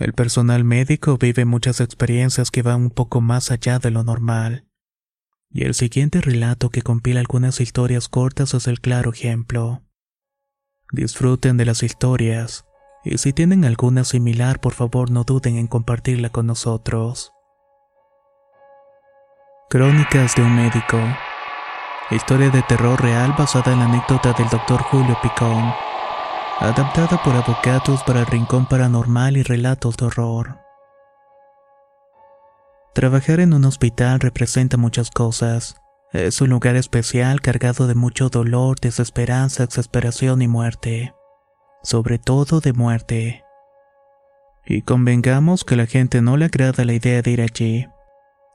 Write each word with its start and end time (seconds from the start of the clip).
El 0.00 0.12
personal 0.12 0.64
médico 0.64 1.18
vive 1.18 1.44
muchas 1.44 1.80
experiencias 1.80 2.50
que 2.50 2.62
van 2.62 2.82
un 2.82 2.90
poco 2.90 3.20
más 3.20 3.52
allá 3.52 3.78
de 3.78 3.92
lo 3.92 4.02
normal. 4.02 4.66
Y 5.50 5.64
el 5.64 5.74
siguiente 5.74 6.20
relato 6.20 6.70
que 6.70 6.82
compila 6.82 7.20
algunas 7.20 7.60
historias 7.60 8.08
cortas 8.08 8.54
es 8.54 8.66
el 8.66 8.80
claro 8.80 9.12
ejemplo. 9.12 9.82
Disfruten 10.90 11.56
de 11.56 11.64
las 11.64 11.84
historias, 11.84 12.64
y 13.04 13.18
si 13.18 13.32
tienen 13.32 13.64
alguna 13.64 14.02
similar, 14.02 14.60
por 14.60 14.72
favor 14.72 15.10
no 15.10 15.22
duden 15.22 15.56
en 15.58 15.68
compartirla 15.68 16.30
con 16.30 16.46
nosotros. 16.46 17.32
Crónicas 19.70 20.34
de 20.34 20.42
un 20.42 20.56
médico. 20.56 20.98
Historia 22.10 22.50
de 22.50 22.62
terror 22.62 23.00
real 23.00 23.34
basada 23.38 23.72
en 23.72 23.78
la 23.78 23.84
anécdota 23.84 24.32
del 24.32 24.48
Dr. 24.48 24.82
Julio 24.82 25.16
Picón 25.22 25.72
adaptada 26.60 27.20
por 27.22 27.34
Avocados 27.34 28.02
para 28.04 28.20
el 28.20 28.26
Rincón 28.26 28.66
Paranormal 28.66 29.36
y 29.36 29.42
Relatos 29.42 29.96
de 29.96 30.06
Horror. 30.06 30.58
Trabajar 32.94 33.40
en 33.40 33.54
un 33.54 33.64
hospital 33.64 34.20
representa 34.20 34.76
muchas 34.76 35.10
cosas. 35.10 35.80
Es 36.12 36.40
un 36.40 36.50
lugar 36.50 36.76
especial 36.76 37.40
cargado 37.40 37.88
de 37.88 37.96
mucho 37.96 38.28
dolor, 38.28 38.78
desesperanza, 38.78 39.64
exasperación 39.64 40.42
y 40.42 40.48
muerte. 40.48 41.12
Sobre 41.82 42.18
todo 42.18 42.60
de 42.60 42.72
muerte. 42.72 43.44
Y 44.64 44.82
convengamos 44.82 45.64
que 45.64 45.76
la 45.76 45.86
gente 45.86 46.22
no 46.22 46.36
le 46.36 46.46
agrada 46.46 46.84
la 46.84 46.94
idea 46.94 47.20
de 47.20 47.30
ir 47.32 47.42
allí. 47.42 47.88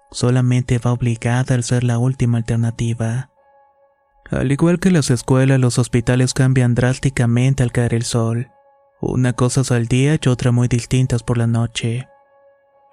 Solamente 0.10 0.80
va 0.80 0.94
obligada 0.94 1.54
al 1.54 1.64
ser 1.64 1.84
la 1.84 2.00
última 2.00 2.38
alternativa. 2.38 3.29
Al 4.32 4.52
igual 4.52 4.80
que 4.80 4.92
las 4.92 5.10
escuelas, 5.10 5.60
los 5.60 5.80
hospitales 5.80 6.34
cambian 6.34 6.76
drásticamente 6.76 7.64
al 7.64 7.72
caer 7.72 7.96
el 7.96 8.04
sol. 8.04 8.52
Una 9.02 9.34
cosa 9.34 9.62
es 9.62 9.72
al 9.72 9.88
día 9.88 10.20
y 10.22 10.30
otra 10.30 10.52
muy 10.52 10.68
distintas 10.68 11.24
por 11.24 11.38
la 11.38 11.48
noche. 11.48 12.08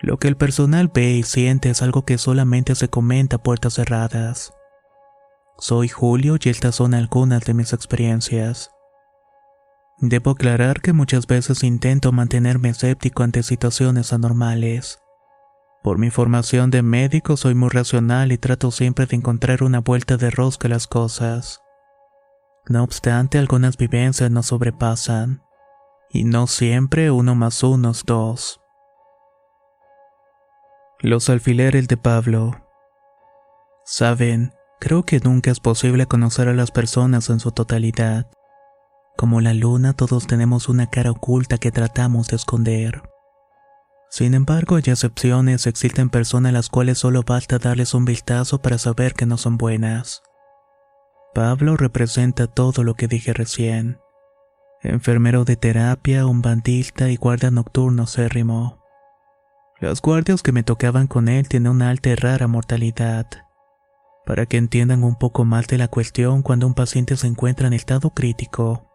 Lo 0.00 0.18
que 0.18 0.28
el 0.28 0.36
personal 0.36 0.90
ve 0.92 1.12
y 1.12 1.22
siente 1.24 1.68
es 1.68 1.82
algo 1.82 2.04
que 2.04 2.16
solamente 2.16 2.74
se 2.74 2.88
comenta 2.88 3.36
a 3.36 3.42
puertas 3.42 3.74
cerradas. 3.74 4.54
Soy 5.58 5.88
Julio 5.88 6.36
y 6.42 6.48
estas 6.48 6.76
son 6.76 6.94
algunas 6.94 7.44
de 7.44 7.54
mis 7.54 7.72
experiencias. 7.72 8.70
Debo 9.98 10.32
aclarar 10.32 10.80
que 10.80 10.92
muchas 10.92 11.26
veces 11.26 11.64
intento 11.64 12.12
mantenerme 12.12 12.70
escéptico 12.70 13.22
ante 13.22 13.42
situaciones 13.42 14.12
anormales. 14.12 15.00
Por 15.86 15.98
mi 15.98 16.10
formación 16.10 16.72
de 16.72 16.82
médico 16.82 17.36
soy 17.36 17.54
muy 17.54 17.68
racional 17.68 18.32
y 18.32 18.38
trato 18.38 18.72
siempre 18.72 19.06
de 19.06 19.14
encontrar 19.14 19.62
una 19.62 19.78
vuelta 19.78 20.16
de 20.16 20.32
rosca 20.32 20.66
a 20.66 20.70
las 20.70 20.88
cosas. 20.88 21.62
No 22.66 22.82
obstante, 22.82 23.38
algunas 23.38 23.76
vivencias 23.76 24.28
nos 24.28 24.46
sobrepasan. 24.46 25.44
Y 26.10 26.24
no 26.24 26.48
siempre 26.48 27.12
uno 27.12 27.36
más 27.36 27.62
uno 27.62 27.92
es 27.92 28.02
dos. 28.04 28.60
Los 30.98 31.30
alfileres 31.30 31.86
de 31.86 31.96
Pablo. 31.96 32.50
Saben, 33.84 34.54
creo 34.80 35.04
que 35.04 35.20
nunca 35.20 35.52
es 35.52 35.60
posible 35.60 36.06
conocer 36.06 36.48
a 36.48 36.52
las 36.52 36.72
personas 36.72 37.30
en 37.30 37.38
su 37.38 37.52
totalidad. 37.52 38.28
Como 39.16 39.40
la 39.40 39.54
luna, 39.54 39.92
todos 39.92 40.26
tenemos 40.26 40.68
una 40.68 40.90
cara 40.90 41.12
oculta 41.12 41.58
que 41.58 41.70
tratamos 41.70 42.26
de 42.26 42.34
esconder. 42.34 43.02
Sin 44.10 44.34
embargo, 44.34 44.76
hay 44.76 44.84
excepciones, 44.86 45.66
existen 45.66 46.10
personas 46.10 46.50
a 46.50 46.52
las 46.52 46.68
cuales 46.68 46.98
solo 46.98 47.22
basta 47.22 47.58
darles 47.58 47.94
un 47.94 48.04
vistazo 48.04 48.62
para 48.62 48.78
saber 48.78 49.14
que 49.14 49.26
no 49.26 49.36
son 49.36 49.56
buenas. 49.56 50.22
Pablo 51.34 51.76
representa 51.76 52.46
todo 52.46 52.82
lo 52.82 52.94
que 52.94 53.08
dije 53.08 53.32
recién. 53.34 54.00
Enfermero 54.82 55.44
de 55.44 55.56
terapia, 55.56 56.26
un 56.26 56.40
bandista 56.40 57.10
y 57.10 57.16
guardia 57.16 57.50
nocturno 57.50 58.06
cérrimo. 58.06 58.82
Los 59.78 60.00
guardias 60.00 60.42
que 60.42 60.52
me 60.52 60.62
tocaban 60.62 61.06
con 61.06 61.28
él 61.28 61.48
tienen 61.48 61.72
una 61.72 61.90
alta 61.90 62.08
y 62.08 62.14
rara 62.14 62.46
mortalidad. 62.46 63.26
Para 64.24 64.46
que 64.46 64.56
entiendan 64.56 65.04
un 65.04 65.16
poco 65.16 65.44
más 65.44 65.66
de 65.66 65.76
la 65.76 65.88
cuestión 65.88 66.40
cuando 66.40 66.66
un 66.66 66.72
paciente 66.72 67.16
se 67.16 67.26
encuentra 67.26 67.66
en 67.66 67.74
estado 67.74 68.10
crítico, 68.10 68.86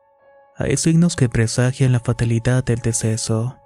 hay 0.58 0.76
signos 0.78 1.16
que 1.16 1.30
presagian 1.30 1.92
la 1.92 2.00
fatalidad 2.00 2.64
del 2.64 2.80
deceso. 2.80 3.61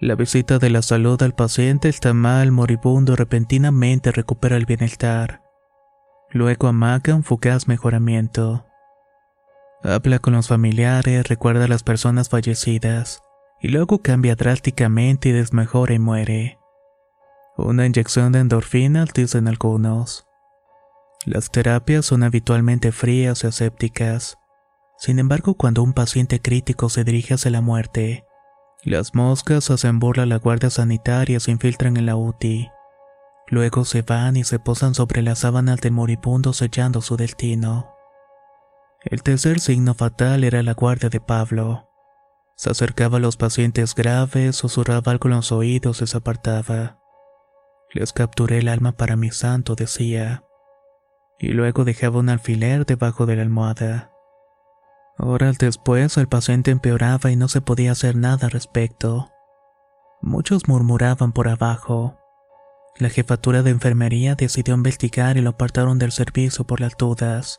La 0.00 0.14
visita 0.14 0.60
de 0.60 0.70
la 0.70 0.82
salud 0.82 1.20
al 1.24 1.34
paciente 1.34 1.88
está 1.88 2.14
mal, 2.14 2.52
moribundo, 2.52 3.16
repentinamente 3.16 4.12
recupera 4.12 4.56
el 4.56 4.64
bienestar. 4.64 5.42
Luego 6.30 6.68
amaga 6.68 7.16
un 7.16 7.24
fugaz 7.24 7.66
mejoramiento. 7.66 8.64
Habla 9.82 10.20
con 10.20 10.34
los 10.34 10.46
familiares, 10.46 11.28
recuerda 11.28 11.64
a 11.64 11.68
las 11.68 11.82
personas 11.82 12.28
fallecidas, 12.28 13.22
y 13.60 13.68
luego 13.68 13.98
cambia 13.98 14.36
drásticamente 14.36 15.30
y 15.30 15.32
desmejora 15.32 15.94
y 15.94 15.98
muere. 15.98 16.58
Una 17.56 17.84
inyección 17.84 18.30
de 18.30 18.38
endorfinas, 18.38 19.12
dicen 19.12 19.48
algunos. 19.48 20.28
Las 21.26 21.50
terapias 21.50 22.06
son 22.06 22.22
habitualmente 22.22 22.92
frías 22.92 23.42
y 23.42 23.48
asépticas. 23.48 24.38
Sin 24.96 25.18
embargo, 25.18 25.54
cuando 25.54 25.82
un 25.82 25.92
paciente 25.92 26.40
crítico 26.40 26.88
se 26.88 27.02
dirige 27.02 27.34
hacia 27.34 27.50
la 27.50 27.60
muerte, 27.60 28.27
las 28.84 29.14
moscas 29.14 29.70
hacen 29.70 29.98
burla 29.98 30.22
a 30.22 30.26
la 30.26 30.36
guardia 30.36 30.70
sanitaria 30.70 31.40
se 31.40 31.50
infiltran 31.50 31.96
en 31.96 32.06
la 32.06 32.16
UTI. 32.16 32.70
Luego 33.48 33.84
se 33.84 34.02
van 34.02 34.36
y 34.36 34.44
se 34.44 34.58
posan 34.58 34.94
sobre 34.94 35.22
las 35.22 35.40
sábanas 35.40 35.80
del 35.80 35.92
moribundo 35.92 36.52
sellando 36.52 37.00
su 37.00 37.16
destino. 37.16 37.90
El 39.02 39.22
tercer 39.22 39.58
signo 39.60 39.94
fatal 39.94 40.44
era 40.44 40.62
la 40.62 40.74
guardia 40.74 41.08
de 41.08 41.20
Pablo. 41.20 41.88
Se 42.56 42.70
acercaba 42.70 43.18
a 43.18 43.20
los 43.20 43.36
pacientes 43.36 43.94
graves, 43.94 44.56
susurraba 44.56 45.12
algo 45.12 45.28
en 45.28 45.36
los 45.36 45.52
oídos 45.52 46.02
y 46.02 46.06
se 46.06 46.16
apartaba. 46.16 46.98
Les 47.92 48.12
capturé 48.12 48.58
el 48.58 48.68
alma 48.68 48.92
para 48.92 49.16
mi 49.16 49.30
santo, 49.30 49.74
decía. 49.74 50.44
Y 51.38 51.48
luego 51.48 51.84
dejaba 51.84 52.18
un 52.18 52.28
alfiler 52.28 52.84
debajo 52.84 53.26
de 53.26 53.36
la 53.36 53.42
almohada. 53.42 54.12
Horas 55.18 55.58
después 55.58 56.16
el 56.16 56.28
paciente 56.28 56.70
empeoraba 56.70 57.32
y 57.32 57.36
no 57.36 57.48
se 57.48 57.60
podía 57.60 57.92
hacer 57.92 58.14
nada 58.14 58.46
al 58.46 58.52
respecto. 58.52 59.30
Muchos 60.22 60.68
murmuraban 60.68 61.32
por 61.32 61.48
abajo. 61.48 62.16
La 62.96 63.08
jefatura 63.08 63.62
de 63.62 63.70
enfermería 63.70 64.36
decidió 64.36 64.74
investigar 64.74 65.36
y 65.36 65.40
lo 65.40 65.50
apartaron 65.50 65.98
del 65.98 66.12
servicio 66.12 66.64
por 66.64 66.80
las 66.80 66.96
dudas. 66.96 67.58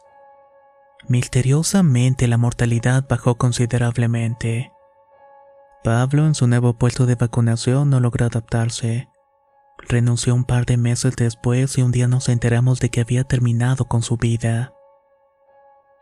Misteriosamente 1.08 2.28
la 2.28 2.38
mortalidad 2.38 3.06
bajó 3.08 3.36
considerablemente. 3.36 4.72
Pablo 5.84 6.28
en 6.28 6.36
su 6.36 6.48
nuevo 6.48 6.78
puesto 6.78 7.06
de 7.06 7.16
vacunación 7.16 7.90
no 7.90 8.00
logró 8.00 8.26
adaptarse. 8.26 9.10
Renunció 9.78 10.34
un 10.34 10.46
par 10.46 10.66
de 10.66 10.78
meses 10.78 11.16
después 11.16 11.78
y 11.78 11.82
un 11.82 11.92
día 11.92 12.08
nos 12.08 12.30
enteramos 12.30 12.80
de 12.80 12.90
que 12.90 13.02
había 13.02 13.24
terminado 13.26 13.86
con 13.86 14.02
su 14.02 14.18
vida. 14.18 14.74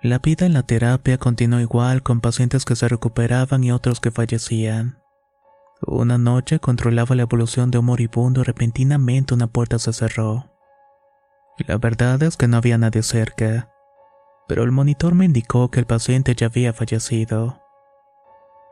La 0.02 0.20
vida 0.20 0.46
en 0.46 0.54
la 0.54 0.64
terapia 0.64 1.18
continuó 1.18 1.60
igual 1.60 2.04
con 2.04 2.22
pacientes 2.22 2.66
que 2.66 2.76
se 2.76 2.88
recuperaban 2.88 3.64
y 3.64 3.72
otros 3.72 4.00
que 4.00 4.12
fallecían. 4.12 5.02
Una 5.82 6.20
noche 6.20 6.60
controlaba 6.60 7.16
la 7.16 7.24
evolución 7.24 7.72
de 7.72 7.80
un 7.80 7.86
moribundo 7.86 8.42
y 8.42 8.44
repentinamente 8.44 9.34
una 9.34 9.48
puerta 9.48 9.80
se 9.80 9.94
cerró. 9.94 10.52
La 11.66 11.78
verdad 11.78 12.22
es 12.22 12.38
que 12.38 12.48
no 12.48 12.58
había 12.58 12.78
nadie 12.78 13.02
cerca, 13.02 13.72
pero 14.48 14.64
el 14.64 14.72
monitor 14.72 15.16
me 15.16 15.26
indicó 15.26 15.72
que 15.72 15.80
el 15.80 15.88
paciente 15.88 16.36
ya 16.36 16.48
había 16.48 16.74
fallecido. 16.74 17.62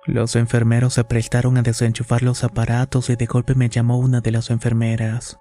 Los 0.06 0.36
enfermeros 0.36 0.94
se 0.94 1.04
prestaron 1.04 1.57
a 1.57 1.63
desenchufar 1.63 2.22
los 2.22 2.44
aparatos 2.44 3.10
y 3.10 3.16
de 3.16 3.25
golpe 3.25 3.56
me 3.56 3.69
llamó 3.69 3.98
una 3.98 4.22
de 4.22 4.31
las 4.31 4.51
enfermeras. 4.51 5.39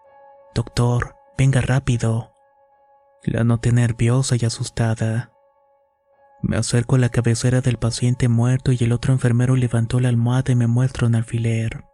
Doctor, 0.54 1.16
venga 1.36 1.60
rápido. 1.60 2.32
La 3.25 3.44
noté 3.44 3.72
nerviosa 3.72 4.36
y 4.40 4.46
asustada. 4.46 5.33
Me 6.46 6.58
acerco 6.58 6.96
a 6.96 6.99
la 6.99 7.08
cabecera 7.08 7.62
del 7.62 7.79
paciente 7.79 8.29
muerto 8.29 8.70
y 8.70 8.76
el 8.81 8.93
otro 8.93 9.14
enfermero 9.14 9.56
levantó 9.56 9.99
la 9.99 10.11
almohada 10.11 10.52
y 10.52 10.55
me 10.55 10.67
muestra 10.67 11.06
un 11.06 11.14
alfiler. 11.14 11.85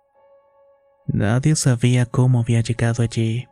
Nadie 1.06 1.54
sabía 1.54 2.04
cómo 2.04 2.40
había 2.40 2.60
llegado 2.60 3.04
allí, 3.04 3.48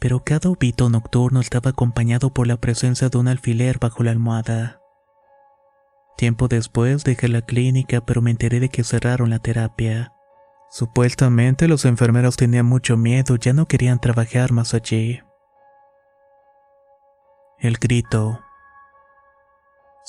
pero 0.00 0.24
cada 0.24 0.50
obito 0.50 0.90
nocturno 0.90 1.38
estaba 1.38 1.70
acompañado 1.70 2.34
por 2.34 2.48
la 2.48 2.56
presencia 2.56 3.08
de 3.08 3.18
un 3.18 3.28
alfiler 3.28 3.78
bajo 3.78 4.02
la 4.02 4.10
almohada. 4.10 4.80
Tiempo 6.16 6.48
después 6.48 7.04
dejé 7.04 7.28
la 7.28 7.42
clínica, 7.42 8.04
pero 8.04 8.20
me 8.20 8.32
enteré 8.32 8.58
de 8.58 8.68
que 8.68 8.82
cerraron 8.82 9.30
la 9.30 9.38
terapia. 9.38 10.12
Supuestamente 10.70 11.68
los 11.68 11.84
enfermeros 11.84 12.36
tenían 12.36 12.66
mucho 12.66 12.96
miedo, 12.96 13.36
ya 13.36 13.52
no 13.52 13.66
querían 13.66 14.00
trabajar 14.00 14.50
más 14.50 14.74
allí. 14.74 15.20
El 17.60 17.76
grito. 17.76 18.40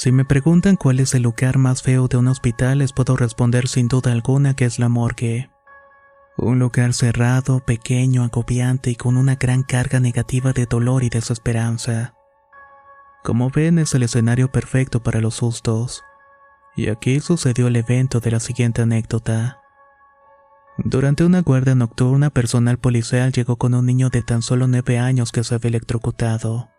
Si 0.01 0.11
me 0.11 0.25
preguntan 0.25 0.77
cuál 0.77 0.99
es 0.99 1.13
el 1.13 1.21
lugar 1.21 1.59
más 1.59 1.83
feo 1.83 2.07
de 2.07 2.17
un 2.17 2.27
hospital, 2.27 2.79
les 2.79 2.91
puedo 2.91 3.15
responder 3.15 3.67
sin 3.67 3.87
duda 3.87 4.11
alguna 4.11 4.55
que 4.55 4.65
es 4.65 4.79
la 4.79 4.89
morgue. 4.89 5.51
Un 6.39 6.57
lugar 6.57 6.95
cerrado, 6.95 7.59
pequeño, 7.59 8.23
agobiante 8.23 8.89
y 8.89 8.95
con 8.95 9.15
una 9.15 9.35
gran 9.35 9.61
carga 9.61 9.99
negativa 9.99 10.53
de 10.53 10.65
dolor 10.65 11.03
y 11.03 11.09
desesperanza. 11.09 12.15
Como 13.23 13.51
ven, 13.51 13.77
es 13.77 13.93
el 13.93 14.01
escenario 14.01 14.51
perfecto 14.51 15.03
para 15.03 15.21
los 15.21 15.35
sustos. 15.35 16.03
Y 16.75 16.89
aquí 16.89 17.19
sucedió 17.19 17.67
el 17.67 17.75
evento 17.75 18.19
de 18.21 18.31
la 18.31 18.39
siguiente 18.39 18.81
anécdota. 18.81 19.59
Durante 20.79 21.25
una 21.25 21.43
guardia 21.43 21.75
nocturna, 21.75 22.31
personal 22.31 22.79
policial 22.79 23.31
llegó 23.31 23.57
con 23.57 23.75
un 23.75 23.85
niño 23.85 24.09
de 24.09 24.23
tan 24.23 24.41
solo 24.41 24.65
nueve 24.65 24.97
años 24.97 25.31
que 25.31 25.43
se 25.43 25.53
había 25.53 25.69
electrocutado. 25.69 26.71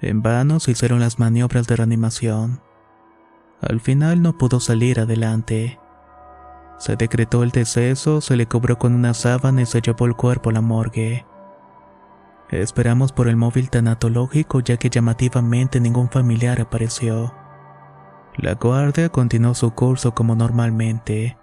En 0.00 0.22
vano 0.22 0.60
se 0.60 0.70
hicieron 0.70 1.00
las 1.00 1.18
maniobras 1.18 1.66
de 1.66 1.76
reanimación. 1.76 2.62
Al 3.60 3.80
final 3.80 4.22
no 4.22 4.38
pudo 4.38 4.58
salir 4.58 4.98
adelante. 4.98 5.78
Se 6.78 6.96
decretó 6.96 7.42
el 7.42 7.50
deceso, 7.50 8.22
se 8.22 8.36
le 8.36 8.46
cobró 8.46 8.78
con 8.78 8.94
una 8.94 9.12
sábana 9.12 9.60
y 9.62 9.66
se 9.66 9.82
llevó 9.82 10.06
el 10.06 10.16
cuerpo 10.16 10.48
a 10.48 10.54
la 10.54 10.62
morgue. 10.62 11.26
Esperamos 12.48 13.12
por 13.12 13.28
el 13.28 13.36
móvil 13.36 13.68
tanatológico 13.68 14.60
ya 14.60 14.78
que 14.78 14.88
llamativamente 14.88 15.78
ningún 15.78 16.08
familiar 16.08 16.60
apareció. 16.60 17.34
La 18.36 18.54
guardia 18.54 19.10
continuó 19.10 19.54
su 19.54 19.72
curso 19.72 20.14
como 20.14 20.34
normalmente. 20.34 21.36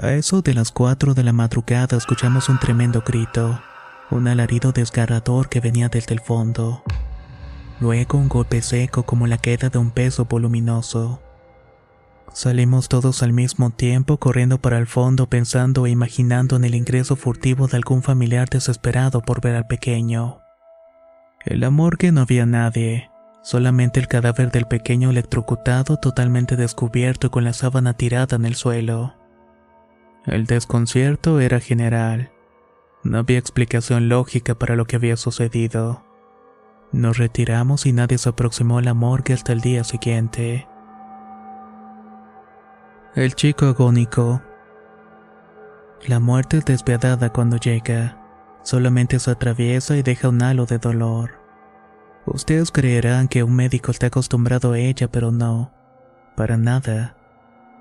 A 0.00 0.12
eso 0.12 0.40
de 0.40 0.54
las 0.54 0.72
4 0.72 1.12
de 1.12 1.22
la 1.22 1.34
madrugada 1.34 1.98
escuchamos 1.98 2.48
un 2.48 2.58
tremendo 2.58 3.02
grito, 3.06 3.60
un 4.10 4.28
alarido 4.28 4.72
desgarrador 4.72 5.50
que 5.50 5.60
venía 5.60 5.90
desde 5.90 6.14
el 6.14 6.20
fondo. 6.20 6.82
Luego 7.80 8.18
un 8.18 8.28
golpe 8.28 8.60
seco 8.60 9.04
como 9.04 9.26
la 9.26 9.38
queda 9.38 9.68
de 9.68 9.78
un 9.78 9.90
peso 9.90 10.24
voluminoso. 10.24 11.22
Salimos 12.32 12.88
todos 12.88 13.22
al 13.22 13.32
mismo 13.32 13.70
tiempo 13.70 14.18
corriendo 14.18 14.58
para 14.58 14.78
el 14.78 14.86
fondo 14.86 15.28
pensando 15.28 15.86
e 15.86 15.90
imaginando 15.90 16.56
en 16.56 16.64
el 16.64 16.74
ingreso 16.74 17.16
furtivo 17.16 17.68
de 17.68 17.76
algún 17.76 18.02
familiar 18.02 18.48
desesperado 18.48 19.22
por 19.22 19.40
ver 19.40 19.56
al 19.56 19.66
pequeño. 19.66 20.40
En 21.44 21.60
la 21.60 21.70
morgue 21.70 22.12
no 22.12 22.22
había 22.22 22.46
nadie, 22.46 23.10
solamente 23.42 24.00
el 24.00 24.08
cadáver 24.08 24.50
del 24.50 24.66
pequeño 24.66 25.10
electrocutado 25.10 25.96
totalmente 25.98 26.56
descubierto 26.56 27.28
y 27.28 27.30
con 27.30 27.44
la 27.44 27.52
sábana 27.52 27.94
tirada 27.94 28.36
en 28.36 28.44
el 28.44 28.56
suelo. 28.56 29.14
El 30.26 30.46
desconcierto 30.46 31.40
era 31.40 31.60
general. 31.60 32.32
No 33.04 33.18
había 33.18 33.38
explicación 33.38 34.08
lógica 34.08 34.56
para 34.56 34.76
lo 34.76 34.84
que 34.84 34.96
había 34.96 35.16
sucedido. 35.16 36.07
Nos 36.92 37.18
retiramos 37.18 37.84
y 37.84 37.92
nadie 37.92 38.16
se 38.16 38.30
aproximó 38.30 38.78
a 38.78 38.82
la 38.82 38.94
morgue 38.94 39.34
hasta 39.34 39.52
el 39.52 39.60
día 39.60 39.84
siguiente. 39.84 40.66
El 43.14 43.34
chico 43.34 43.66
agónico. 43.66 44.42
La 46.06 46.18
muerte 46.20 46.58
es 46.58 46.64
despiadada 46.64 47.30
cuando 47.32 47.56
llega. 47.56 48.16
Solamente 48.62 49.18
se 49.18 49.30
atraviesa 49.30 49.96
y 49.96 50.02
deja 50.02 50.28
un 50.28 50.42
halo 50.42 50.64
de 50.66 50.78
dolor. 50.78 51.32
Ustedes 52.24 52.70
creerán 52.70 53.28
que 53.28 53.42
un 53.42 53.54
médico 53.54 53.90
está 53.90 54.06
acostumbrado 54.06 54.72
a 54.72 54.78
ella, 54.78 55.08
pero 55.10 55.30
no. 55.30 55.72
Para 56.36 56.56
nada. 56.56 57.16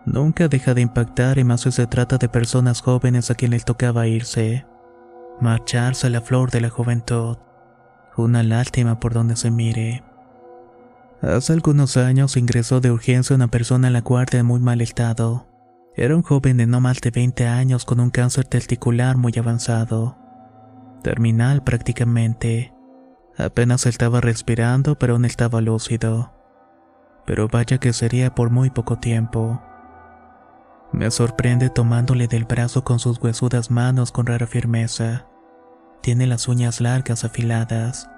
Nunca 0.05 0.47
deja 0.47 0.73
de 0.73 0.81
impactar 0.81 1.37
y 1.37 1.43
más 1.43 1.61
si 1.61 1.71
se 1.71 1.87
trata 1.87 2.17
de 2.17 2.29
personas 2.29 2.81
jóvenes 2.81 3.29
a 3.29 3.35
quienes 3.35 3.65
tocaba 3.65 4.07
irse. 4.07 4.65
Marcharse 5.39 6.07
a 6.07 6.09
la 6.09 6.21
flor 6.21 6.49
de 6.51 6.61
la 6.61 6.69
juventud. 6.69 7.37
Una 8.17 8.41
lástima 8.41 8.99
por 8.99 9.13
donde 9.13 9.35
se 9.35 9.51
mire. 9.51 10.03
Hace 11.21 11.53
algunos 11.53 11.97
años 11.97 12.35
ingresó 12.35 12.81
de 12.81 12.91
urgencia 12.91 13.35
una 13.35 13.47
persona 13.47 13.87
en 13.87 13.93
la 13.93 14.01
guardia 14.01 14.39
en 14.39 14.47
muy 14.47 14.59
mal 14.59 14.81
estado. 14.81 15.47
Era 15.95 16.15
un 16.15 16.23
joven 16.23 16.57
de 16.57 16.65
no 16.65 16.81
más 16.81 16.99
de 16.99 17.11
20 17.11 17.45
años 17.45 17.85
con 17.85 17.99
un 17.99 18.09
cáncer 18.09 18.45
testicular 18.45 19.17
muy 19.17 19.33
avanzado. 19.37 20.17
Terminal 21.03 21.63
prácticamente. 21.63 22.73
Apenas 23.37 23.85
estaba 23.85 24.19
respirando, 24.19 24.97
pero 24.97 25.13
aún 25.13 25.25
estaba 25.25 25.61
lúcido. 25.61 26.33
Pero 27.27 27.47
vaya 27.47 27.77
que 27.77 27.93
sería 27.93 28.33
por 28.33 28.49
muy 28.49 28.71
poco 28.71 28.97
tiempo. 28.97 29.61
Me 30.91 31.11
sorprende 31.11 31.69
tomándole 31.69 32.27
del 32.27 32.45
brazo 32.45 32.83
con 32.83 32.97
sus 32.97 33.21
huesudas 33.21 33.69
manos 33.69 34.11
con 34.11 34.25
rara 34.25 34.47
firmeza. 34.47 35.27
Tiene 36.01 36.27
las 36.27 36.47
uñas 36.47 36.81
largas 36.81 37.23
afiladas. 37.23 38.09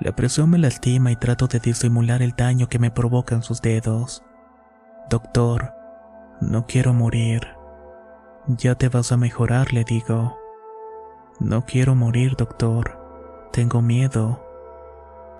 La 0.00 0.14
presión 0.16 0.50
me 0.50 0.58
lastima 0.58 1.12
y 1.12 1.16
trato 1.16 1.46
de 1.46 1.60
disimular 1.60 2.22
el 2.22 2.32
daño 2.32 2.68
que 2.68 2.78
me 2.78 2.90
provocan 2.90 3.42
sus 3.42 3.62
dedos. 3.62 4.22
Doctor, 5.10 5.74
no 6.40 6.66
quiero 6.66 6.92
morir. 6.92 7.46
Ya 8.46 8.74
te 8.74 8.88
vas 8.88 9.12
a 9.12 9.16
mejorar, 9.16 9.72
le 9.72 9.84
digo. 9.84 10.36
No 11.38 11.64
quiero 11.64 11.94
morir, 11.94 12.36
doctor. 12.36 12.98
Tengo 13.52 13.82
miedo. 13.82 14.44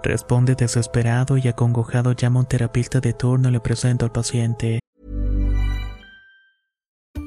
Responde 0.02 0.54
desesperado 0.54 1.36
y 1.36 1.48
acongojado 1.48 2.12
llama 2.12 2.40
a 2.40 2.42
un 2.42 2.46
terapista 2.46 3.00
de 3.00 3.12
turno 3.12 3.48
y 3.48 3.52
le 3.52 3.60
presento 3.60 4.04
al 4.04 4.12
paciente. 4.12 4.80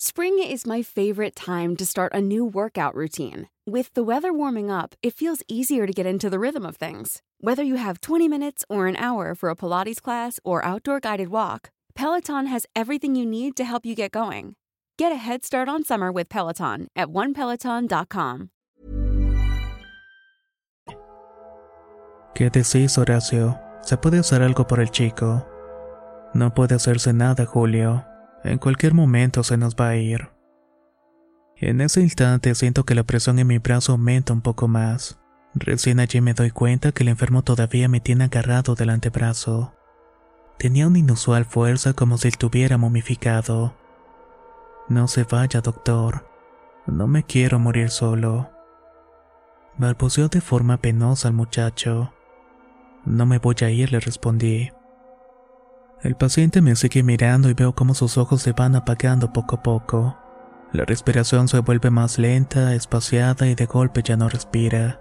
Spring 0.00 0.38
is 0.38 0.64
my 0.64 0.80
favorite 0.80 1.34
time 1.34 1.74
to 1.74 1.84
start 1.84 2.14
a 2.14 2.20
new 2.20 2.44
workout 2.44 2.94
routine. 2.94 3.48
With 3.66 3.92
the 3.94 4.04
weather 4.04 4.32
warming 4.32 4.70
up, 4.70 4.94
it 5.02 5.12
feels 5.12 5.42
easier 5.48 5.88
to 5.88 5.92
get 5.92 6.06
into 6.06 6.30
the 6.30 6.38
rhythm 6.38 6.64
of 6.64 6.76
things. 6.76 7.20
Whether 7.40 7.64
you 7.64 7.74
have 7.74 8.00
20 8.00 8.28
minutes 8.28 8.64
or 8.70 8.86
an 8.86 8.94
hour 8.94 9.34
for 9.34 9.50
a 9.50 9.56
Pilates 9.56 10.00
class 10.00 10.38
or 10.44 10.64
outdoor 10.64 11.00
guided 11.00 11.30
walk, 11.30 11.70
Peloton 11.96 12.46
has 12.46 12.64
everything 12.76 13.16
you 13.16 13.26
need 13.26 13.56
to 13.56 13.64
help 13.64 13.84
you 13.84 13.96
get 13.96 14.12
going. 14.12 14.54
Get 14.98 15.10
a 15.10 15.16
head 15.16 15.44
start 15.44 15.68
on 15.68 15.82
summer 15.82 16.12
with 16.12 16.28
Peloton 16.28 16.86
at 16.94 17.08
onepeloton.com. 17.08 18.50
¿Qué 22.36 22.50
decís, 22.50 22.96
Horacio? 22.98 23.58
¿Se 23.82 23.96
puede 23.96 24.20
hacer 24.20 24.42
algo 24.42 24.64
por 24.64 24.78
el 24.78 24.92
chico? 24.92 25.44
No 26.34 26.54
puede 26.54 26.76
hacerse 26.76 27.12
nada, 27.12 27.46
Julio. 27.46 28.04
En 28.48 28.56
cualquier 28.56 28.94
momento 28.94 29.42
se 29.42 29.58
nos 29.58 29.76
va 29.76 29.90
a 29.90 29.96
ir. 29.96 30.30
En 31.56 31.82
ese 31.82 32.00
instante 32.00 32.54
siento 32.54 32.84
que 32.84 32.94
la 32.94 33.02
presión 33.02 33.38
en 33.38 33.46
mi 33.46 33.58
brazo 33.58 33.92
aumenta 33.92 34.32
un 34.32 34.40
poco 34.40 34.68
más. 34.68 35.20
Recién 35.52 36.00
allí 36.00 36.22
me 36.22 36.32
doy 36.32 36.50
cuenta 36.50 36.92
que 36.92 37.02
el 37.02 37.10
enfermo 37.10 37.42
todavía 37.42 37.90
me 37.90 38.00
tiene 38.00 38.24
agarrado 38.24 38.74
del 38.74 38.88
antebrazo. 38.88 39.74
Tenía 40.58 40.86
una 40.86 40.98
inusual 40.98 41.44
fuerza 41.44 41.92
como 41.92 42.16
si 42.16 42.28
estuviera 42.28 42.78
momificado. 42.78 43.76
No 44.88 45.08
se 45.08 45.24
vaya, 45.24 45.60
doctor. 45.60 46.26
No 46.86 47.06
me 47.06 47.24
quiero 47.24 47.58
morir 47.58 47.90
solo. 47.90 48.48
Balbuceó 49.76 50.28
de 50.28 50.40
forma 50.40 50.78
penosa 50.78 51.28
al 51.28 51.34
muchacho. 51.34 52.14
No 53.04 53.26
me 53.26 53.36
voy 53.40 53.56
a 53.60 53.68
ir, 53.68 53.92
le 53.92 54.00
respondí. 54.00 54.70
El 56.02 56.14
paciente 56.14 56.62
me 56.62 56.76
sigue 56.76 57.02
mirando 57.02 57.50
y 57.50 57.54
veo 57.54 57.74
cómo 57.74 57.92
sus 57.92 58.18
ojos 58.18 58.42
se 58.42 58.52
van 58.52 58.76
apagando 58.76 59.32
poco 59.32 59.56
a 59.56 59.62
poco. 59.62 60.16
La 60.72 60.84
respiración 60.84 61.48
se 61.48 61.58
vuelve 61.58 61.90
más 61.90 62.18
lenta, 62.18 62.74
espaciada 62.74 63.48
y 63.48 63.56
de 63.56 63.66
golpe 63.66 64.02
ya 64.02 64.16
no 64.16 64.28
respira. 64.28 65.00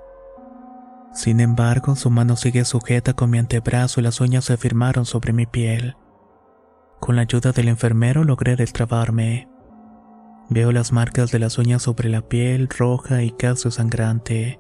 Sin 1.14 1.40
embargo, 1.40 1.96
su 1.96 2.10
mano 2.10 2.36
sigue 2.36 2.66
sujeta 2.66 3.14
con 3.14 3.30
mi 3.30 3.38
antebrazo 3.38 4.00
y 4.00 4.04
las 4.04 4.22
uñas 4.22 4.46
se 4.46 4.58
firmaron 4.58 5.06
sobre 5.06 5.34
mi 5.34 5.46
piel. 5.46 5.96
Con 7.00 7.16
la 7.16 7.24
ayuda 7.24 7.52
del 7.52 7.68
enfermero 7.68 8.24
logré 8.24 8.56
destrabarme. 8.56 9.48
Veo 10.50 10.72
las 10.72 10.92
marcas 10.92 11.32
de 11.32 11.40
las 11.40 11.58
uñas 11.60 11.84
sobre 11.84 12.10
la 12.10 12.22
piel 12.22 12.70
roja 12.70 13.22
y 13.22 13.32
casi 13.32 13.70
sangrante. 13.70 14.60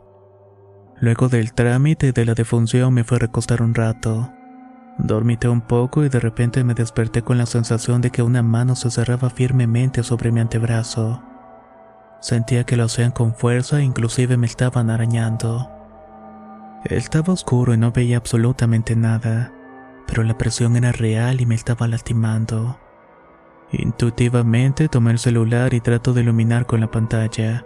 Luego 0.99 1.29
del 1.29 1.53
trámite 1.53 2.11
de 2.11 2.25
la 2.25 2.33
defunción 2.33 2.93
me 2.93 3.03
fue 3.03 3.17
a 3.17 3.21
recostar 3.21 3.61
un 3.61 3.73
rato. 3.73 4.33
Dormité 4.97 5.47
un 5.47 5.61
poco 5.61 6.03
y 6.03 6.09
de 6.09 6.19
repente 6.19 6.63
me 6.63 6.73
desperté 6.73 7.21
con 7.21 7.37
la 7.37 7.45
sensación 7.45 8.01
de 8.01 8.09
que 8.09 8.23
una 8.23 8.41
mano 8.41 8.75
se 8.75 8.89
cerraba 8.89 9.29
firmemente 9.29 10.03
sobre 10.03 10.31
mi 10.31 10.39
antebrazo. 10.39 11.21
Sentía 12.19 12.63
que 12.63 12.77
lo 12.77 12.85
hacían 12.85 13.11
con 13.11 13.35
fuerza 13.35 13.79
e 13.79 13.83
inclusive 13.83 14.37
me 14.37 14.47
estaban 14.47 14.89
arañando. 14.89 15.69
Estaba 16.83 17.33
oscuro 17.33 17.75
y 17.75 17.77
no 17.77 17.91
veía 17.91 18.17
absolutamente 18.17 18.95
nada, 18.95 19.53
pero 20.07 20.23
la 20.23 20.37
presión 20.37 20.75
era 20.75 20.91
real 20.91 21.41
y 21.41 21.45
me 21.45 21.55
estaba 21.55 21.87
lastimando. 21.87 22.79
Intuitivamente 23.71 24.87
tomé 24.87 25.11
el 25.11 25.19
celular 25.19 25.75
y 25.75 25.81
trato 25.81 26.13
de 26.13 26.21
iluminar 26.21 26.65
con 26.65 26.79
la 26.79 26.89
pantalla. 26.89 27.65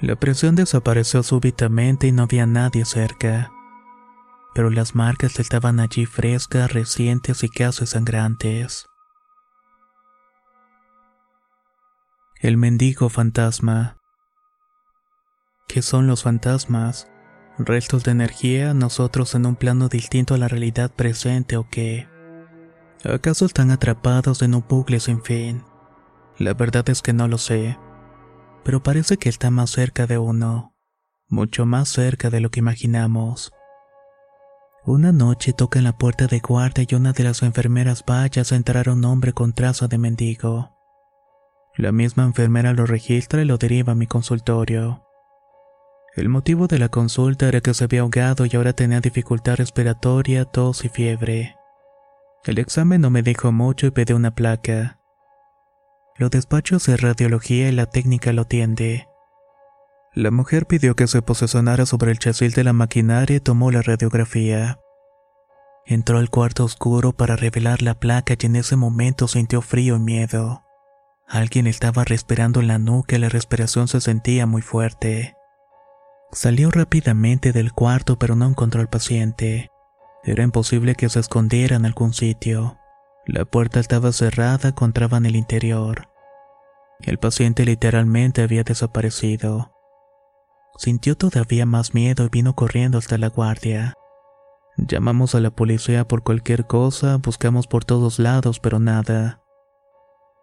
La 0.00 0.16
presión 0.16 0.54
desapareció 0.54 1.22
súbitamente 1.22 2.06
y 2.06 2.12
no 2.12 2.22
había 2.22 2.46
nadie 2.46 2.84
cerca 2.84 3.53
pero 4.54 4.70
las 4.70 4.94
marcas 4.94 5.40
estaban 5.40 5.80
allí 5.80 6.06
frescas, 6.06 6.72
recientes 6.72 7.42
y 7.42 7.48
casi 7.48 7.86
sangrantes. 7.86 8.86
El 12.40 12.56
mendigo 12.56 13.08
fantasma. 13.08 13.98
¿Qué 15.66 15.82
son 15.82 16.06
los 16.06 16.22
fantasmas? 16.22 17.08
¿Restos 17.58 18.04
de 18.04 18.12
energía, 18.12 18.74
nosotros 18.74 19.34
en 19.34 19.46
un 19.46 19.56
plano 19.56 19.88
distinto 19.88 20.34
a 20.34 20.38
la 20.38 20.48
realidad 20.48 20.92
presente 20.92 21.56
o 21.56 21.68
qué? 21.68 22.08
¿Acaso 23.04 23.46
están 23.46 23.70
atrapados 23.70 24.42
en 24.42 24.54
un 24.54 24.64
bucle 24.68 25.00
sin 25.00 25.22
fin? 25.22 25.64
La 26.38 26.54
verdad 26.54 26.88
es 26.90 27.00
que 27.00 27.12
no 27.12 27.28
lo 27.28 27.38
sé, 27.38 27.78
pero 28.64 28.82
parece 28.82 29.16
que 29.18 29.28
está 29.28 29.50
más 29.50 29.70
cerca 29.70 30.06
de 30.06 30.18
uno, 30.18 30.74
mucho 31.28 31.64
más 31.64 31.88
cerca 31.88 32.30
de 32.30 32.40
lo 32.40 32.50
que 32.50 32.60
imaginamos. 32.60 33.52
Una 34.86 35.12
noche 35.12 35.54
toca 35.54 35.78
en 35.78 35.84
la 35.84 35.96
puerta 35.96 36.26
de 36.26 36.40
guardia 36.40 36.86
y 36.86 36.94
una 36.94 37.14
de 37.14 37.24
las 37.24 37.42
enfermeras 37.42 38.04
vaya 38.06 38.42
a 38.42 38.54
entrar 38.54 38.90
a 38.90 38.92
un 38.92 39.02
hombre 39.06 39.32
con 39.32 39.54
trazo 39.54 39.88
de 39.88 39.96
mendigo. 39.96 40.76
La 41.74 41.90
misma 41.90 42.24
enfermera 42.24 42.74
lo 42.74 42.84
registra 42.84 43.40
y 43.40 43.46
lo 43.46 43.56
deriva 43.56 43.92
a 43.92 43.96
mi 43.96 44.06
consultorio. 44.06 45.02
El 46.14 46.28
motivo 46.28 46.66
de 46.66 46.78
la 46.78 46.90
consulta 46.90 47.48
era 47.48 47.62
que 47.62 47.72
se 47.72 47.84
había 47.84 48.02
ahogado 48.02 48.44
y 48.44 48.54
ahora 48.54 48.74
tenía 48.74 49.00
dificultad 49.00 49.56
respiratoria, 49.56 50.44
tos 50.44 50.84
y 50.84 50.90
fiebre. 50.90 51.56
El 52.44 52.58
examen 52.58 53.00
no 53.00 53.08
me 53.08 53.22
dijo 53.22 53.52
mucho 53.52 53.86
y 53.86 53.90
pedí 53.90 54.12
una 54.12 54.34
placa. 54.34 54.98
Los 56.16 56.30
despachos 56.30 56.84
de 56.84 56.98
radiología 56.98 57.70
y 57.70 57.72
la 57.72 57.86
técnica 57.86 58.34
lo 58.34 58.44
tiende. 58.44 59.08
La 60.14 60.30
mujer 60.30 60.66
pidió 60.66 60.94
que 60.94 61.08
se 61.08 61.22
posesionara 61.22 61.86
sobre 61.86 62.12
el 62.12 62.20
chasis 62.20 62.54
de 62.54 62.62
la 62.62 62.72
maquinaria 62.72 63.38
y 63.38 63.40
tomó 63.40 63.72
la 63.72 63.82
radiografía. 63.82 64.78
Entró 65.86 66.18
al 66.18 66.30
cuarto 66.30 66.62
oscuro 66.62 67.12
para 67.12 67.34
revelar 67.34 67.82
la 67.82 67.94
placa 67.94 68.34
y 68.38 68.46
en 68.46 68.54
ese 68.54 68.76
momento 68.76 69.26
sintió 69.26 69.60
frío 69.60 69.96
y 69.96 69.98
miedo. 69.98 70.62
Alguien 71.26 71.66
estaba 71.66 72.04
respirando 72.04 72.60
en 72.60 72.68
la 72.68 72.78
nuca 72.78 73.16
y 73.16 73.18
la 73.18 73.28
respiración 73.28 73.88
se 73.88 74.00
sentía 74.00 74.46
muy 74.46 74.62
fuerte. 74.62 75.34
Salió 76.30 76.70
rápidamente 76.70 77.50
del 77.50 77.72
cuarto 77.72 78.16
pero 78.16 78.36
no 78.36 78.46
encontró 78.46 78.80
al 78.80 78.88
paciente. 78.88 79.72
Era 80.22 80.44
imposible 80.44 80.94
que 80.94 81.08
se 81.08 81.18
escondiera 81.18 81.74
en 81.74 81.86
algún 81.86 82.14
sitio. 82.14 82.78
La 83.26 83.44
puerta 83.44 83.80
estaba 83.80 84.12
cerrada, 84.12 84.68
encontraba 84.68 85.18
en 85.18 85.26
el 85.26 85.34
interior. 85.34 86.08
El 87.00 87.18
paciente 87.18 87.64
literalmente 87.64 88.42
había 88.42 88.62
desaparecido. 88.62 89.73
Sintió 90.76 91.16
todavía 91.16 91.66
más 91.66 91.94
miedo 91.94 92.24
y 92.24 92.28
vino 92.28 92.54
corriendo 92.54 92.98
hasta 92.98 93.18
la 93.18 93.28
guardia. 93.28 93.94
Llamamos 94.76 95.34
a 95.34 95.40
la 95.40 95.50
policía 95.50 96.06
por 96.06 96.24
cualquier 96.24 96.66
cosa, 96.66 97.18
buscamos 97.18 97.66
por 97.68 97.84
todos 97.84 98.18
lados, 98.18 98.58
pero 98.58 98.80
nada. 98.80 99.40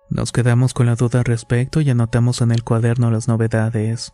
Nos 0.10 0.32
quedamos 0.32 0.74
con 0.74 0.86
la 0.86 0.96
duda 0.96 1.20
al 1.20 1.26
respecto 1.26 1.82
y 1.82 1.90
anotamos 1.90 2.42
en 2.42 2.52
el 2.52 2.64
cuaderno 2.64 3.12
las 3.12 3.28
novedades. 3.28 4.14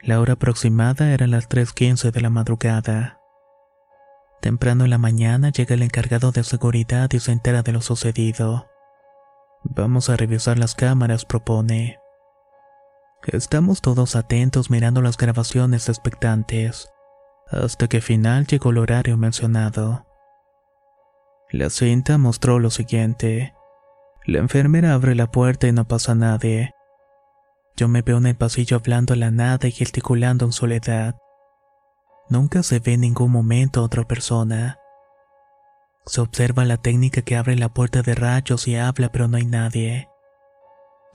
La 0.00 0.20
hora 0.20 0.34
aproximada 0.34 1.12
era 1.12 1.26
las 1.26 1.48
3.15 1.48 2.12
de 2.12 2.20
la 2.20 2.30
madrugada. 2.30 3.20
Temprano 4.40 4.84
en 4.84 4.90
la 4.90 4.98
mañana 4.98 5.50
llega 5.50 5.74
el 5.74 5.82
encargado 5.82 6.30
de 6.30 6.44
seguridad 6.44 7.10
y 7.12 7.18
se 7.18 7.32
entera 7.32 7.62
de 7.62 7.72
lo 7.72 7.80
sucedido. 7.80 8.66
Vamos 9.64 10.08
a 10.08 10.16
revisar 10.16 10.58
las 10.58 10.76
cámaras, 10.76 11.24
propone. 11.24 11.98
Estamos 13.24 13.80
todos 13.80 14.14
atentos 14.14 14.70
mirando 14.70 15.02
las 15.02 15.16
grabaciones 15.16 15.88
expectantes, 15.88 16.88
hasta 17.50 17.88
que 17.88 18.00
final 18.00 18.46
llegó 18.46 18.70
el 18.70 18.78
horario 18.78 19.16
mencionado. 19.16 20.06
La 21.50 21.70
cinta 21.70 22.18
mostró 22.18 22.58
lo 22.58 22.70
siguiente. 22.70 23.54
La 24.24 24.38
enfermera 24.38 24.94
abre 24.94 25.14
la 25.14 25.30
puerta 25.30 25.66
y 25.66 25.72
no 25.72 25.86
pasa 25.86 26.14
nadie. 26.14 26.72
Yo 27.76 27.88
me 27.88 28.02
veo 28.02 28.18
en 28.18 28.26
el 28.26 28.36
pasillo 28.36 28.76
hablando 28.76 29.14
a 29.14 29.16
la 29.16 29.30
nada 29.30 29.68
y 29.68 29.72
gesticulando 29.72 30.44
en 30.44 30.52
soledad. 30.52 31.16
Nunca 32.28 32.62
se 32.62 32.80
ve 32.80 32.94
en 32.94 33.02
ningún 33.02 33.30
momento 33.30 33.82
otra 33.82 34.04
persona. 34.04 34.78
Se 36.06 36.20
observa 36.20 36.64
la 36.64 36.76
técnica 36.76 37.22
que 37.22 37.36
abre 37.36 37.56
la 37.56 37.68
puerta 37.68 38.02
de 38.02 38.14
rayos 38.14 38.66
y 38.66 38.76
habla 38.76 39.10
pero 39.10 39.28
no 39.28 39.36
hay 39.36 39.46
nadie. 39.46 40.08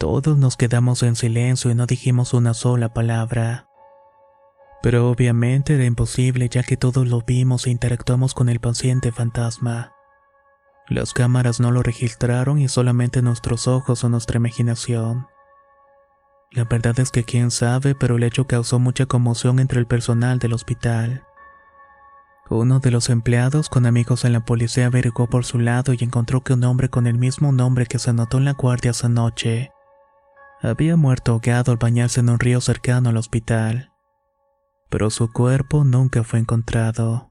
Todos 0.01 0.35
nos 0.35 0.57
quedamos 0.57 1.03
en 1.03 1.15
silencio 1.15 1.69
y 1.69 1.75
no 1.75 1.85
dijimos 1.85 2.33
una 2.33 2.55
sola 2.55 2.91
palabra. 2.91 3.67
Pero 4.81 5.07
obviamente 5.11 5.75
era 5.75 5.85
imposible 5.85 6.49
ya 6.49 6.63
que 6.63 6.75
todos 6.75 7.07
lo 7.07 7.21
vimos 7.21 7.67
e 7.67 7.69
interactuamos 7.69 8.33
con 8.33 8.49
el 8.49 8.59
paciente 8.59 9.11
fantasma. 9.11 9.93
Las 10.89 11.13
cámaras 11.13 11.59
no 11.59 11.69
lo 11.69 11.83
registraron 11.83 12.57
y 12.57 12.67
solamente 12.67 13.21
nuestros 13.21 13.67
ojos 13.67 14.03
o 14.03 14.09
nuestra 14.09 14.37
imaginación. 14.37 15.27
La 16.49 16.63
verdad 16.63 16.99
es 16.99 17.11
que 17.11 17.23
quién 17.23 17.51
sabe, 17.51 17.93
pero 17.93 18.15
el 18.15 18.23
hecho 18.23 18.47
causó 18.47 18.79
mucha 18.79 19.05
conmoción 19.05 19.59
entre 19.59 19.79
el 19.79 19.85
personal 19.85 20.39
del 20.39 20.53
hospital. 20.53 21.27
Uno 22.49 22.79
de 22.79 22.89
los 22.89 23.11
empleados 23.11 23.69
con 23.69 23.85
amigos 23.85 24.25
en 24.25 24.33
la 24.33 24.45
policía 24.45 24.87
averiguó 24.87 25.27
por 25.27 25.45
su 25.45 25.59
lado 25.59 25.93
y 25.93 26.03
encontró 26.03 26.41
que 26.41 26.53
un 26.53 26.63
hombre 26.63 26.89
con 26.89 27.05
el 27.05 27.19
mismo 27.19 27.51
nombre 27.51 27.85
que 27.85 27.99
se 27.99 28.09
anotó 28.09 28.39
en 28.39 28.45
la 28.45 28.53
guardia 28.53 28.89
esa 28.89 29.07
noche 29.07 29.71
había 30.61 30.95
muerto 30.95 31.31
ahogado 31.31 31.71
al 31.71 31.77
bañarse 31.77 32.19
en 32.19 32.29
un 32.29 32.39
río 32.39 32.61
cercano 32.61 33.09
al 33.09 33.17
hospital, 33.17 33.91
pero 34.89 35.09
su 35.09 35.31
cuerpo 35.31 35.83
nunca 35.83 36.23
fue 36.23 36.39
encontrado. 36.39 37.30